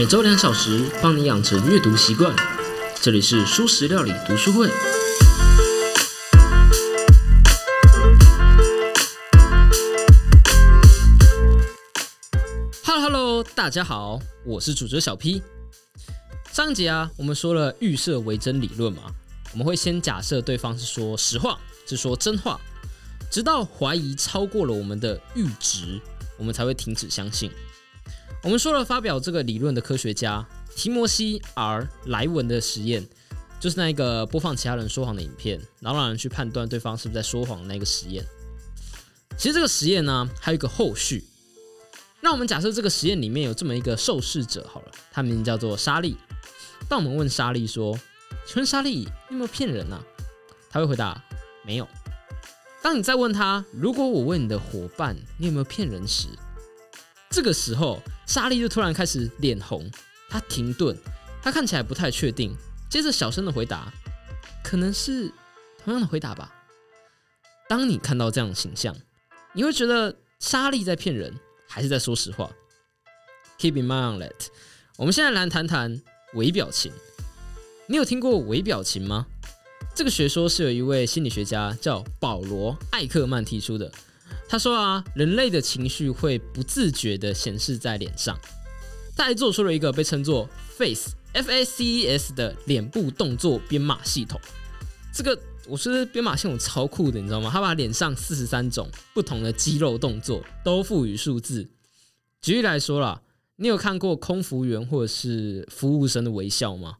[0.00, 2.34] 每周两小时，帮你养成阅读习惯。
[3.02, 4.66] 这里是舒食料理读书会。
[12.82, 15.42] Hello Hello，大家好，我是主角小 P。
[16.50, 19.02] 上一集啊，我们说了预设为真理论嘛，
[19.52, 22.58] 我们会先假设对方是说实话，是说真话，
[23.30, 26.00] 直到怀疑超过了我们的阈值，
[26.38, 27.50] 我们才会停止相信。
[28.42, 33.06] 我们说了，发表这个理论的科学家提摩西 ·R· 莱文的实验，
[33.60, 38.24] 就是那一个播放其他人说谎的影片，然后让人去判断对方是不是在说谎那个实验。
[39.36, 41.22] 其实这个实验呢，还有一个后续。
[42.22, 46.16] 那我们假设这个实验里面有这么一个受试者，好了，他名字叫做莎莉。
[46.88, 47.98] 当我们问莎莉说
[48.46, 50.02] ：“请问莎莉，你有没有骗人呢？”
[50.70, 51.22] 他会回答
[51.64, 51.86] ：“没有。”
[52.82, 56.28] 当你再问他：“如果我问你的伙伴，你有没有骗人时？”
[57.30, 59.88] 这个时候，莎莉就突然开始脸红，
[60.28, 60.96] 她停顿，
[61.40, 62.52] 她看起来不太确定，
[62.88, 63.92] 接着小声的回答
[64.64, 65.32] ：“可能是
[65.82, 66.52] 同样的回答吧。”
[67.68, 68.96] 当你看到这样的形象，
[69.52, 71.32] 你会觉得莎莉在骗人，
[71.68, 72.50] 还是在说实话
[73.60, 74.48] ？Keep in mind that，
[74.96, 76.02] 我们现在来谈谈
[76.34, 76.92] 微表情。
[77.86, 79.26] 你有听过微表情吗？
[79.94, 83.92] 这个学说是有一位心理学家叫保罗·艾克曼提出的。
[84.50, 88.36] 他说啊，人类的情绪会不自觉的显示在脸上。
[89.16, 94.40] 他还做出了一个被称作 Face F A C E S 的脸部动作编码系统。
[95.14, 97.48] 这个我觉得编码系统超酷的，你知道吗？
[97.48, 101.70] 他把脸上四十三种不同的肌肉动作都赋予数字。
[102.42, 103.22] 举例来说啦，
[103.54, 106.96] 你有看过空服员或者是服务生的微笑吗？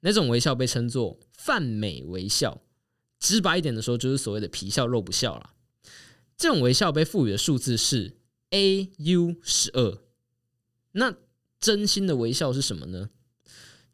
[0.00, 2.62] 那种微笑被称作泛美微笑。
[3.20, 5.50] 直白一点的说，就是所谓的皮笑肉不笑了。
[6.36, 8.18] 这种微笑被赋予的数字是
[8.50, 9.98] A U 十二。
[10.92, 11.14] 那
[11.58, 13.10] 真心的微笑是什么呢？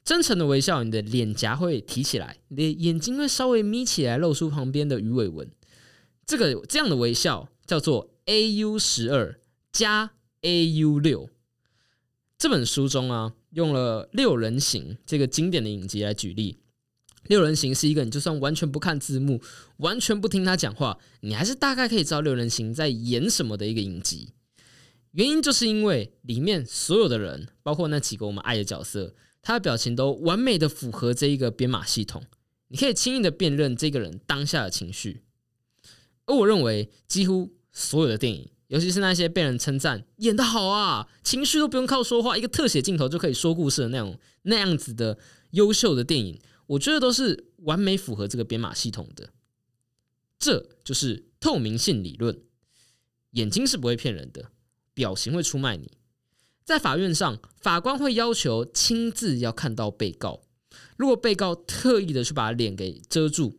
[0.05, 5.49] 真诚的微笑，你的脸颊会提起来，你的眼睛会稍微眯起来，露出旁边的鱼尾纹。
[6.27, 10.11] 这个这样的微笑叫做 A U 十二加
[10.41, 11.31] A U 六。
[12.37, 16.59] 这本书中啊，用了六人行这个经典的影集来举例。
[17.29, 19.41] 六人行是一个，你就算完全不看字幕，
[19.77, 24.31] 完全不听他讲话，你还是大概可以知道六人行在演什么的一个影集。
[25.13, 32.23] 原因就是因为里面所有的人，包括那几个我们爱的角色，他的表情都完美的符合这一个编码系统，
[32.69, 35.23] 你可以轻易的辨认这个人当下的情绪。
[36.27, 45.19] 而我认为，几乎所有的电影，尤其是那些被人称赞演得好啊，情绪都不用靠说话，一个特写镜头就可以说故事的那种那样子的
[45.51, 46.41] 优秀的电影。
[46.67, 49.31] 我觉得都是完美符合这个编码系统的，
[50.39, 52.43] 这就是透明性理论。
[53.33, 54.51] 眼睛是不会骗人的，
[54.93, 55.93] 表情会出卖你。
[56.65, 60.43] 在法院上，法官会要求亲自要看到被告。
[60.97, 63.59] 如果被告特意的去把脸给遮住，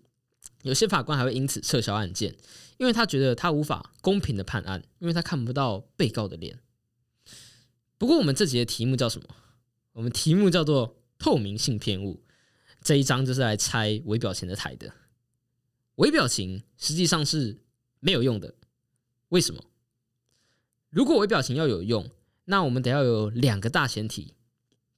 [0.62, 2.36] 有些法官还会因此撤销案件，
[2.78, 6.60] 因为他觉得他无法公平的判案，因为他看不到被告的脸。
[7.98, 9.28] 不过，我们这节的题目叫什么？
[9.94, 12.24] 我们题目叫做透明性偏误。
[12.84, 14.94] 这一章就是来拆微表情的台的。
[15.96, 17.62] 微表情实际上是
[18.02, 18.56] 没有用的，
[19.30, 19.64] 为什么？
[20.90, 22.10] 如果微表情要有用，
[22.46, 24.34] 那我们得要有两个大前提。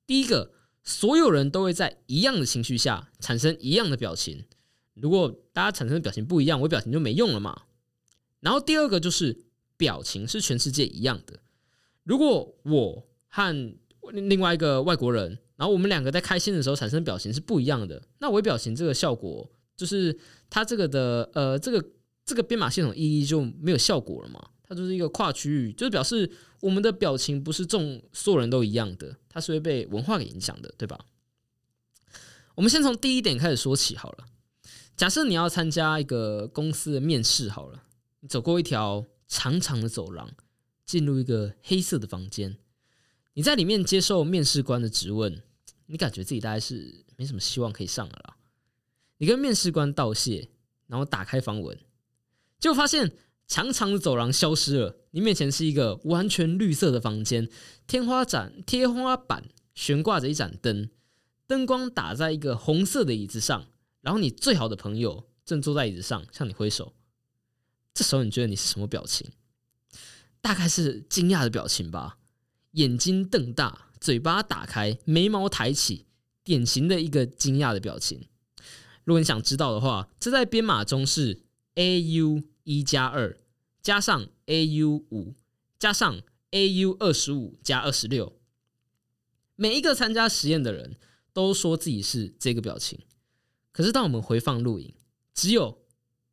[0.07, 0.53] 第一个，
[0.83, 4.45] 所有人都会在一样的情绪下产生一样的表情。
[4.95, 7.63] 如果大家产生的表情不一样，微表情就没用了嘛。
[8.39, 9.45] 然后第二个就是
[9.77, 11.39] 表情是全世界一样的。
[12.03, 13.77] 如果我和
[14.11, 15.37] 另外一个外国人。
[15.55, 18.01] 然后我们两个在开心的时候产生表情是不一样的。
[18.19, 20.17] 那微表情这个效果，就是
[20.49, 21.83] 它这个的呃，这个
[22.25, 24.49] 这个编码系统意义就没有效果了嘛？
[24.67, 26.29] 它就是一个跨区域，就是表示
[26.59, 30.99] 我们的表情不是众所有人都一样的，它是会被文化给影响的，对吧？
[32.55, 34.25] 我们先从第一点开始说起好了。
[34.97, 37.83] 假设你要参加一个公司的面试好了，
[38.21, 40.31] 你走过一条长长的走廊，
[40.85, 42.57] 进入一个黑色的房间。
[43.35, 45.43] 你在里面接受面试官的质问，
[45.87, 48.37] 你感觉自己大概是没什么希望可以上了啦。
[49.17, 50.49] 你跟面试官道谢，
[50.87, 51.77] 然后打开房门，
[52.59, 53.11] 就发现
[53.45, 57.49] 长长的走廊消失了，你面前是一个完全绿色的房间，
[57.85, 59.43] 天花展天花板
[59.73, 60.89] 悬挂着一盏灯，
[61.45, 63.67] 灯光打在一个红色的椅子上，
[63.99, 66.93] 然后你最好的朋友正坐在椅子上向你挥手。
[67.93, 69.29] 这时候你觉得你是什么表情？
[70.39, 72.17] 大概是惊讶的表情吧。
[72.75, 76.05] 眼睛瞪大，嘴巴打开，眉毛抬起，
[76.43, 78.27] 典型的一个惊讶的表情。
[79.03, 81.43] 如果你想知道的话，这在编码中是
[81.75, 83.37] A U 一加二
[83.81, 85.33] 加上 A U 五
[85.77, 88.37] 加上 A U 二十五加二十六。
[89.55, 90.97] 每一个参加实验的人
[91.31, 92.99] 都说自己是这个表情。
[93.71, 94.93] 可是当我们回放录影，
[95.33, 95.81] 只有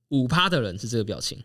[0.09, 1.45] 五趴的人是这个表情，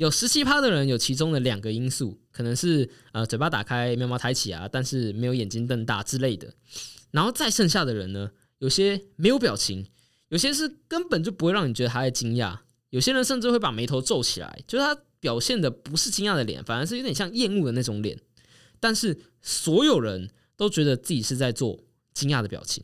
[0.00, 6.54] 有十七趴的人有其中的两个因素，可能是呃嘴巴打开、眉毛抬起啊，但是没有眼睛瞪大之类的。
[7.10, 8.30] 然后再剩下的人呢，
[8.60, 9.86] 有些没有表情，
[10.30, 18.18] 有些是根本就不会让你觉得他在惊讶，有些人甚至会把眉头皱起来，就是他表现的不是惊讶的脸，反而是有点像厌恶的那种脸。
[18.80, 21.78] 但是所有人都觉得自己是在做
[22.14, 22.82] 惊讶的表情。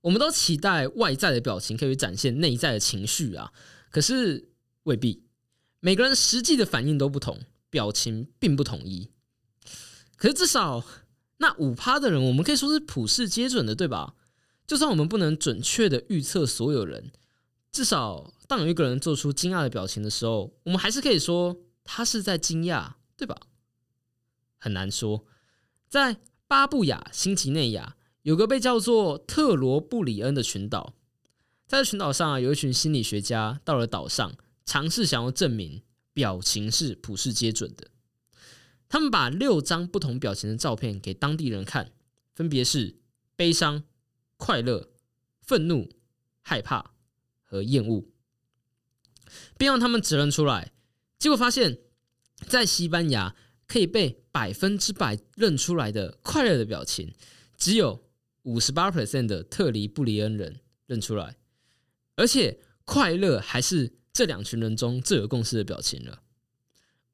[0.00, 3.52] 我们都期待外在的表情可以展现内在的情绪啊，
[3.92, 4.48] 可是
[4.82, 5.22] 未必，
[5.84, 9.10] 每个人实际的反应都不同，表情并不统一。
[10.16, 10.82] 可是至少
[11.36, 14.14] 那五趴的人，我们可以说是普世皆准的，对吧？
[14.66, 17.12] 就算我们不能准确的预测所有人，
[17.70, 21.54] 至少当有一个人做出惊讶的表情的时候，我们还是可以说
[21.84, 23.38] 他是在惊讶，对吧？
[24.58, 25.26] 很难说，
[25.90, 26.16] 在
[26.48, 27.96] 巴布亚新几内亚。
[28.22, 30.94] 有个被叫做特罗布里恩的群岛，
[31.66, 34.34] 在这群岛上啊，有一群心理学家到了岛上，
[34.64, 35.82] 尝试想要证明
[36.12, 37.90] 表情是普世皆准的。
[38.88, 41.92] 他们把六张不同表情的照片给当地人看，
[42.34, 42.96] 分别是
[43.36, 43.84] 悲伤、
[44.36, 44.90] 快乐、
[45.40, 45.90] 愤怒、
[46.40, 46.92] 害怕
[47.42, 48.04] 和厌恶，
[49.58, 50.72] 并让他们指认出来。
[51.18, 51.78] 结果发现，
[52.48, 53.34] 在西班牙
[53.66, 57.14] 可以被百分之百认出来的快乐的表情，
[57.56, 58.02] 只有。
[58.44, 61.38] 五十八 percent 的特里布里恩人认出来，
[62.14, 66.22] 而且快乐还是这两群人中最有共识的表情了。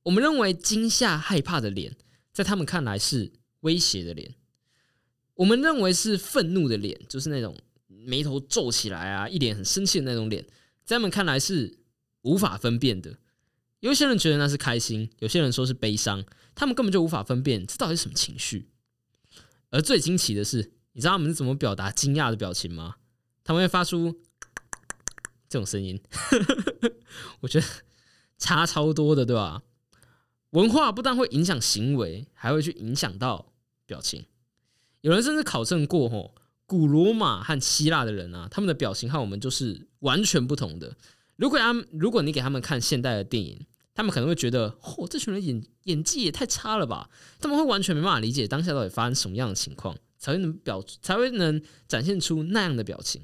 [0.05, 1.97] 我们认为惊吓、害怕的脸，
[2.33, 4.35] 在他们看来是威胁的脸；
[5.35, 7.57] 我们认为是愤怒的脸，就是那种
[7.89, 10.45] 眉头皱起来啊，一脸很生气的那种脸，
[10.85, 11.79] 在他们看来是
[12.23, 13.19] 无法分辨的。
[13.81, 16.25] 有些人觉得那是开心，有些人说是悲伤，
[16.55, 18.69] 他们根本就无法分辨这到底是什么情绪。
[19.71, 20.73] 而最惊奇的是。
[20.93, 22.97] 你知道他们是怎么表达惊讶的表情吗？
[23.45, 24.21] 他们会发出
[25.51, 26.01] 这种声音，
[27.41, 27.67] 我觉得
[28.39, 29.63] 差超多的，对吧？
[30.51, 33.53] 文化不但会影响行为，还会去影响到
[33.85, 34.25] 表情。
[35.03, 36.35] 有人甚至考证过，吼，
[36.67, 40.97] 古罗马和希腊的人啊，他们的表情和我们就是完全不同的。
[41.35, 47.11] 如果他们，如果你给他们看现代的电影，他们可能会觉得，嚯，这群人演演技也太差了吧？
[47.41, 49.97] 他们会完全没办法理解当下到底发生什么样的情况。
[50.21, 53.23] 才会能表才会能展现出那样的表情，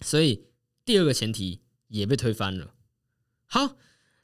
[0.00, 0.46] 所以
[0.84, 2.74] 第二个前提也被推翻了。
[3.46, 3.76] 好，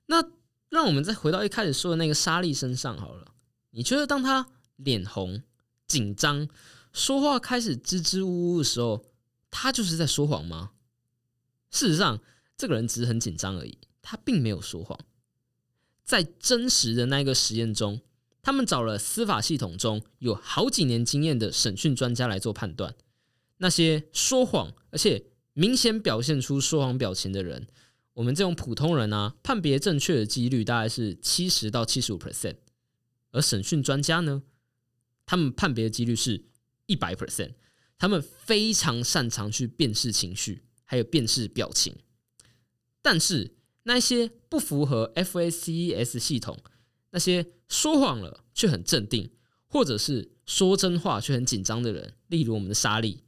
[0.07, 0.31] 那
[0.69, 3.35] 让我们再回到一开始说的那个莎莉身上好了。
[3.71, 4.47] 你觉得当他
[4.77, 5.43] 脸红、
[5.87, 6.49] 紧张、
[6.93, 9.05] 说话开始支支吾吾的时候，
[9.51, 10.73] 他就是在说谎吗？
[11.71, 12.21] 事实上，
[12.57, 14.99] 这个人只是很紧张而已，他并没有说谎。
[16.05, 18.01] 在真实的那个实验中。
[18.43, 22.95] 他们找了司法系统中有好几年经验的审讯专家来做判断。
[23.59, 25.27] 那些说谎而且
[25.61, 27.67] 明显表现出说谎表情的人，
[28.15, 32.57] 我们这种普通人啊，判别正确的几率大概是七十到七十五 percent。
[33.31, 34.43] 而审讯专家呢，
[35.27, 36.47] 他们判别的几率是
[36.87, 37.53] 一百 percent。
[37.99, 41.95] 他们非常擅长去辨识情绪，还有辨识表情。
[43.03, 46.57] 但是那些不符合 FACES 系统。
[47.11, 49.31] 那些说谎了却很镇定，
[49.67, 53.25] 或者是说真话却很紧张的人，例如我们的沙利，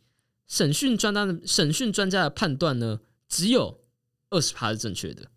[0.53, 3.81] 审讯专家的审讯专家的判断呢，只有
[4.29, 5.31] 二十趴是正确的。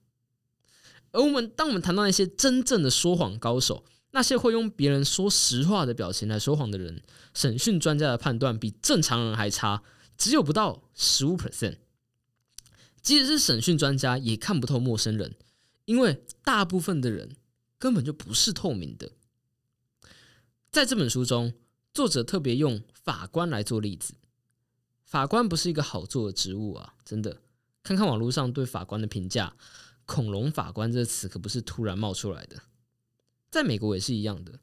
[1.13, 7.01] 而我们当我们谈到那些真正的说谎高手，那些会用别人说实话的表情来说谎的人，
[7.34, 9.84] 审讯专家的判断比正常人还差，
[10.17, 11.77] 只有不到十五 percent。
[13.01, 15.34] 即使是审讯专家，也看不透陌生人，
[15.86, 17.38] 因为大部分的人。
[17.77, 19.12] 根本就不是透明的。
[20.72, 21.53] 在这本书中，
[21.93, 24.15] 作者特别用法官来做例子。
[25.15, 27.41] 法官不是一个好做的职务啊，真的。
[27.84, 29.55] 看看网络上对法官的评价
[30.05, 32.62] ，“恐龙法官”这个词可不是突然冒出来的。
[33.50, 34.60] 在美国也是一样的。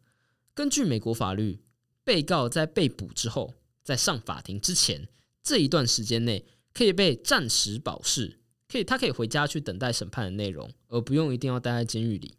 [0.53, 1.63] 根据美国法律，
[2.05, 5.09] 被告在被捕之后，在上法庭之前
[5.43, 6.45] 这一段时间内，
[6.75, 12.37] 可以被暂时保释，可以他可以回家去等待审判的内容，而不用一定要待在监狱里。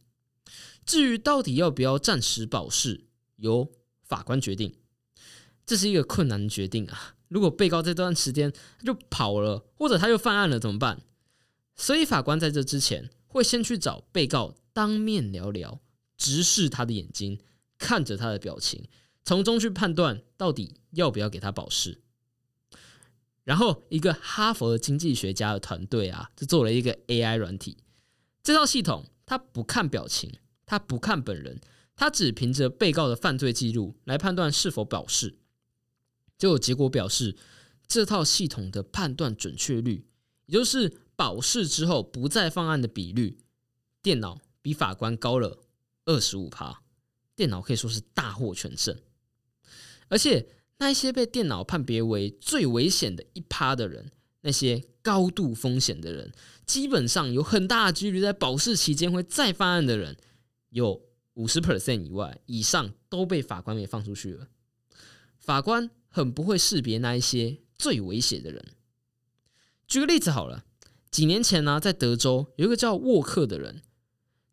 [0.86, 3.05] 至于到底要不要暂时保释，
[3.38, 3.72] 由
[4.03, 4.75] 法官决定，
[5.65, 7.15] 这是一个困难的决定啊！
[7.33, 11.01] 如果被告这段时间他就跑了，或者他又犯案了，怎么办？
[11.75, 15.81] 所以法官在这之前会先去找被告当面聊聊，
[16.15, 17.39] 直视他的眼睛，
[17.79, 18.87] 看着他的表情，
[19.25, 22.01] 从中去判断到底要不要给他保释。
[23.43, 27.77] 然后，一个哈佛的经济学家的团队啊，就做了一个 AI 软体，
[28.43, 30.31] 这套系统它不看表情。
[30.65, 31.59] 他不看本人，
[31.93, 35.35] 他只凭着被告的犯罪记录来判断是否保释，
[36.43, 37.38] 就有结果表示，
[37.88, 40.05] 这套系统的判断准确率，
[40.47, 43.38] 也就是保释之后不再犯案的比率，
[44.01, 45.63] 电脑比法官高了
[46.03, 46.81] 二十五趴，
[47.33, 49.00] 电脑可以说是大获全胜。
[50.09, 56.33] 而且那些被电脑判别为最危险的一趴的人，那些高度风险的人，
[56.65, 60.17] 基本上有很大的几率在保释期间会再犯案的人，
[60.71, 61.01] 有。
[61.35, 64.50] 五十 percent 以外以上都被法官给放出去了。
[65.43, 68.73] 法官很不会识别那一些最危险的人。
[69.88, 70.63] 举个例子好了，
[71.12, 73.81] 几年前呢，在德州有一个叫沃克的人，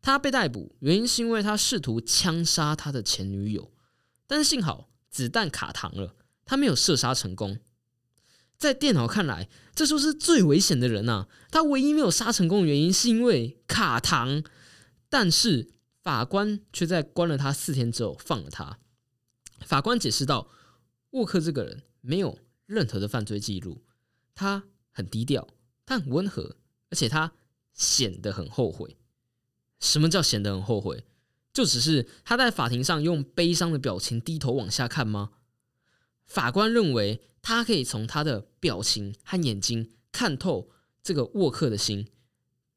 [0.01, 3.71] 他被逮捕，原因是因为他试图枪杀他的前女友，
[4.27, 7.57] 但是幸好子弹卡膛了，他没有射杀成功。
[8.57, 11.27] 在电脑看来，这就是最危险的人呐。
[11.49, 14.45] 他唯一没有杀成功的原因是因为卡膛，
[15.09, 15.71] 但是。
[16.03, 18.79] 法官却在关了他四天之后放了他。
[19.63, 20.49] 法官解释道
[21.11, 23.83] ：“沃克这个人没有任何的犯罪记录，
[24.33, 25.47] 他很低调，
[25.85, 26.57] 他很温和，
[26.89, 27.33] 而且他
[27.73, 28.97] 显得很后悔。
[29.79, 31.05] 什么叫显得很后悔？
[31.53, 35.31] 就只是他在法庭上用悲伤的表情低头往下看吗？
[36.25, 40.71] 法官认为他可以从他的表情和眼睛看透
[41.03, 42.07] 这个沃克的心，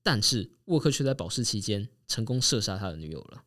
[0.03, 3.45] 但是沃克却在保释期间。”成功射杀他的女友了。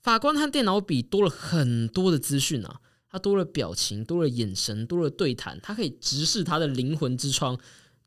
[0.00, 2.80] 法官和电脑比多了很多的资讯啊，
[3.10, 7.58] 他多了表情，多了眼神，多了对谈，他可以直视他的灵魂之窗。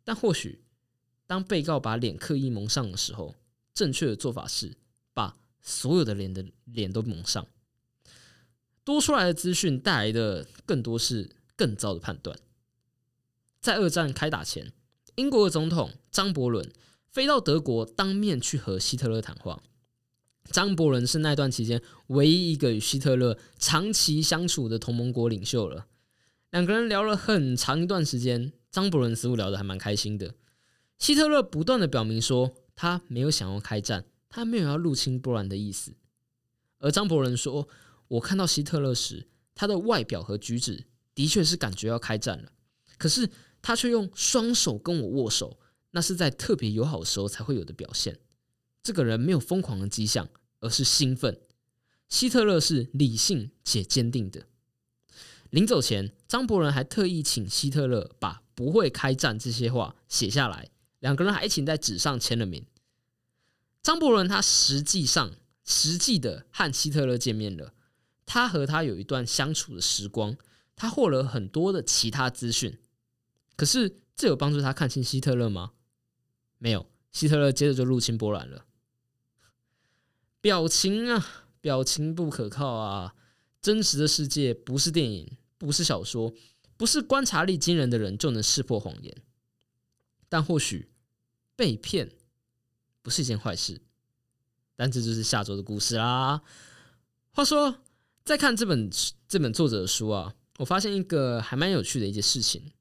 [0.03, 0.63] 但或许，
[1.27, 3.35] 当被告把脸刻意蒙上的时候，
[3.73, 4.77] 正确的做法是
[5.13, 7.45] 把所有的脸的脸都蒙上。
[8.83, 12.39] 多出来的资讯带来的更多是更糟的判断。
[13.59, 14.71] 在二战开打前，
[15.15, 16.71] 英国的总统张伯伦。
[17.09, 19.61] 飞到德国当面去和希特勒谈话。
[20.51, 25.87] 张伯伦是那段期间唯一一个与希特勒长期相处的同盟国领袖了。
[26.51, 30.35] 两个人聊了很长一段时间，张伯伦似乎聊得还蛮开心的。
[30.99, 35.95] 希特勒不断的表明说，他没有想要开战，他没有要入侵波兰的意思。
[36.79, 37.67] 而张伯伦说，
[38.07, 40.85] 我看到希特勒时，他的外表和举止
[41.15, 42.51] 的确是感觉要开战了，
[42.97, 43.29] 可是
[43.61, 45.59] 他却用双手跟我握手。
[45.95, 48.17] 那是在特别友好的时候才会有的表现。
[48.83, 51.39] 这个人没有疯狂的迹象，而是兴奋。
[52.09, 54.45] 希特勒是理性且坚定的。
[55.49, 62.65] 临走前，张伯伦还特意请希特勒把“不会开战”这些话写下来，两个人还一起在纸上签了名。
[63.81, 65.31] 张伯伦他实际上
[65.63, 67.73] 实际的和希特勒见面了，
[68.25, 70.35] 他和他有一段相处的时光，
[70.75, 72.77] 他获了很多的其他资讯。
[73.55, 75.71] 可是，这有帮助他看清希特勒吗？
[76.57, 78.65] 没有，希特勒接着就入侵波兰了。
[80.43, 83.15] 表情啊，表情不可靠啊！
[83.61, 86.33] 真实的世界不是电影，不是小说，
[86.75, 89.15] 不是观察力惊人的人就能识破谎言。
[90.27, 90.89] 但或许
[91.55, 92.11] 被骗
[93.01, 93.79] 不是一件坏事。
[94.75, 96.41] 但这就是下周的故事啦。
[97.31, 97.77] 话说，
[98.25, 98.91] 在看这本
[99.29, 102.73] 这本作者的书啊，我发现一个还蛮有趣的一件事情，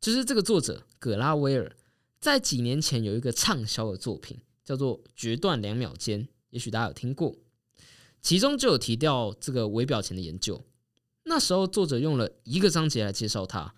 [0.00, 1.76] 就是这个作者葛拉威尔。
[2.18, 7.36] 在几年前有一个畅销的作品叫做《决断两秒间》，也许大家有听过，
[8.20, 10.64] 其中就有提到这个微表情的研究。
[11.24, 13.74] 那时候作者用了一个章节来介绍它，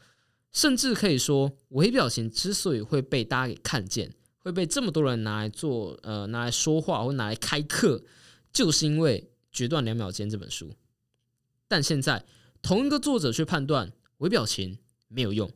[0.53, 8.03] 甚至可以说微表情之所以会被大家给看见，会被这么多人拿来做呃拿来说话或拿来开课，
[8.53, 10.75] 就是因为《决断两秒间》这本书。
[11.69, 12.25] 但现在
[12.61, 15.51] 同一个作者却判断微表情没有用，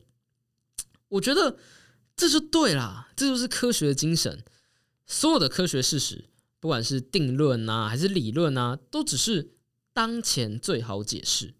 [1.09, 1.57] 我觉得。
[2.19, 4.43] 这就对啦，这就是科学的精神。
[5.05, 6.25] 所有的科学事实，
[6.67, 9.53] 不管是定论啊，还是理论啊，都只是
[9.93, 11.53] 当前最好解释。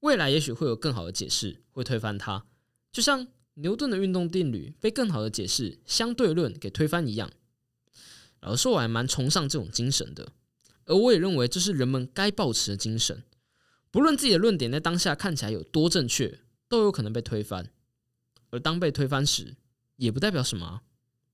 [0.00, 2.44] 未来也许会有更好的解释，会推翻它。
[2.90, 7.30] 就像牛顿的运动定律被更好的解释——相对论给推翻一样。
[8.40, 10.32] 老实说，我还蛮崇尚这种精神的，
[10.86, 13.22] 而我也认为这是人们该保持的精神。
[13.92, 17.70] 不论自己的论点在当下看起来有多正确，都有可能被推翻。
[18.50, 19.54] 而当被推翻时，
[19.94, 20.80] 也不代表什么。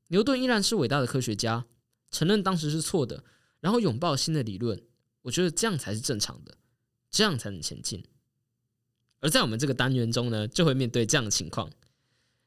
[0.09, 1.65] 牛顿依然是伟大的科学家，
[2.11, 3.25] 承认当时是错的，
[3.61, 4.83] 然后拥抱新的理论。
[5.23, 6.57] 我觉得这样才是正常的，
[7.11, 8.05] 这样才能前进。
[9.21, 11.71] 而在我们这个单元中呢，就会面对这样的情况。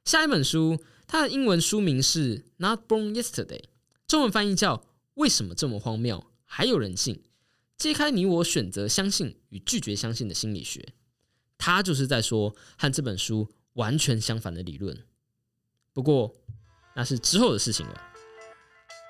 [0.06, 3.62] 下一本书，它的英文书名是《Not Born Yesterday》，
[4.08, 4.78] 中文翻译叫
[5.14, 7.16] 《为什么这么荒谬还有人性》，
[7.78, 10.94] 揭开你我选择相信与拒绝相信的心理学。
[11.60, 15.06] 它就是在说和这本书完全相反的理论。
[15.94, 16.36] 不过，
[16.96, 18.13] 那是之后的事情了。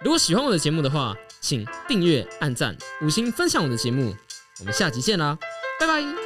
[0.04, 4.16] 如果喜欢我的节目的话，请订阅、按赞、五星分享我的节目。
[4.60, 5.38] 我们下集见啦，
[5.80, 6.23] 拜拜。